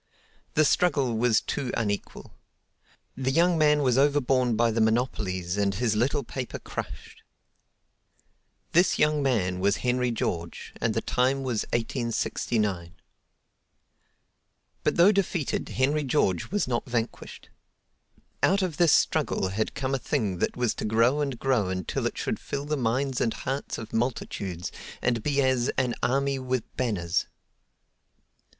The 0.55 0.65
struggle 0.65 1.15
was 1.15 1.41
too 1.41 1.71
unequal. 1.77 2.33
The 3.15 3.29
young 3.29 3.55
man 3.55 3.83
was 3.83 3.99
overborne 3.99 4.55
by 4.55 4.71
the 4.71 4.81
monopolies 4.81 5.57
and 5.57 5.75
his 5.75 5.95
little 5.95 6.23
paper 6.23 6.57
crushed. 6.57 7.21
This 8.71 8.97
man 8.97 9.59
was 9.59 9.77
Henry 9.85 10.09
George 10.09 10.73
and 10.81 10.95
the 10.95 11.01
time 11.03 11.43
was 11.43 11.65
1869. 11.65 12.95
But 14.83 14.95
though 14.95 15.11
defeated, 15.11 15.69
Henry 15.69 16.03
George 16.03 16.49
was 16.49 16.67
not 16.67 16.87
vanquished. 16.87 17.49
Out 18.41 18.63
of 18.63 18.77
this 18.77 18.91
struggle 18.91 19.49
had 19.49 19.75
come 19.75 19.93
a 19.93 19.99
thing 19.99 20.39
that 20.39 20.57
was 20.57 20.73
to 20.73 20.83
grow 20.85 21.21
and 21.21 21.37
grow 21.37 21.69
until 21.69 22.07
it 22.07 22.17
should 22.17 22.39
fill 22.39 22.65
the 22.65 22.75
minds 22.75 23.21
and 23.21 23.35
hearts 23.35 23.77
of 23.77 23.93
multitudes 23.93 24.71
and 24.99 25.21
be 25.21 25.43
as 25.43 25.69
"an 25.77 25.93
army 26.01 26.39
with 26.39 26.63
banners." 26.75 27.27